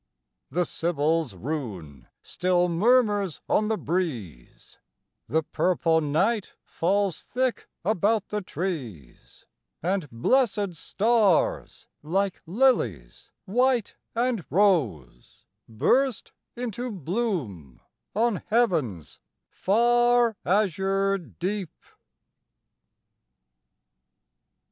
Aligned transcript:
The 0.49 0.65
sibyl's 0.65 1.35
rune 1.35 2.07
still 2.23 2.67
murmurs 2.69 3.39
on 3.47 3.67
the 3.67 3.77
breeze, 3.77 4.79
The 5.27 5.43
purple 5.43 6.01
night 6.01 6.55
falls 6.63 7.21
thick 7.21 7.69
about 7.85 8.29
the 8.29 8.41
trees, 8.41 9.45
And 9.83 10.09
blessed 10.09 10.73
stars, 10.73 11.85
like 12.01 12.41
lilies 12.47 13.29
white 13.45 13.95
and 14.15 14.43
rose, 14.49 15.45
Burst 15.69 16.31
into 16.55 16.89
bloom 16.91 17.79
on 18.15 18.37
heaven's 18.47 19.19
far 19.51 20.35
azure 20.43 21.19
deep. 21.19 21.77